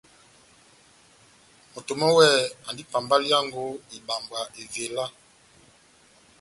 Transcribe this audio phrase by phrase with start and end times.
[1.73, 3.63] Moto mɔ́ wɛ́hɛ́pi andi pambaliyango
[3.97, 5.05] ibambwa evela.